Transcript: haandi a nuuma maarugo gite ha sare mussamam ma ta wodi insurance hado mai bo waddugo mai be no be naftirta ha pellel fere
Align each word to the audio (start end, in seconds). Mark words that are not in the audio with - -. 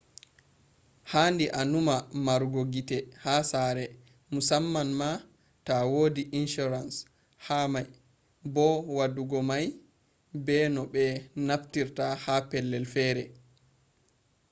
haandi 1.11 1.45
a 1.59 1.61
nuuma 1.71 1.95
maarugo 2.25 2.61
gite 2.73 2.97
ha 3.23 3.33
sare 3.51 3.85
mussamam 4.33 4.89
ma 4.99 5.09
ta 5.67 5.77
wodi 5.93 6.23
insurance 6.39 6.95
hado 7.45 7.67
mai 7.73 7.87
bo 8.53 8.67
waddugo 8.97 9.39
mai 9.49 9.65
be 10.45 10.57
no 10.73 10.81
be 10.93 11.03
naftirta 11.47 12.05
ha 12.23 12.35
pellel 12.49 12.85
fere 12.93 13.23